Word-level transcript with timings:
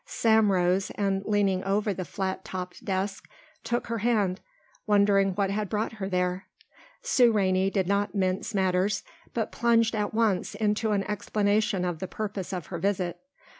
Sam 0.03 0.51
rose, 0.51 0.89
and 0.95 1.23
leaning 1.27 1.63
over 1.63 1.93
the 1.93 2.05
flat 2.05 2.43
topped 2.43 2.83
desk, 2.83 3.29
took 3.63 3.85
her 3.85 3.99
hand, 3.99 4.41
wondering 4.87 5.33
what 5.35 5.51
had 5.51 5.69
brought 5.69 5.91
her 5.91 6.09
there. 6.09 6.47
Sue 7.03 7.31
Rainey 7.31 7.69
did 7.69 7.85
not 7.85 8.15
mince 8.15 8.55
matters, 8.55 9.03
but 9.35 9.51
plunged 9.51 9.93
at 9.93 10.11
once 10.11 10.55
into 10.55 10.93
an 10.93 11.03
explanation 11.03 11.85
of 11.85 11.99
the 11.99 12.07
purpose 12.07 12.51
of 12.51 12.65
her 12.65 12.79
visit. 12.79 13.19